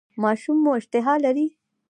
[0.23, 1.47] ماشوم مو اشتها لري؟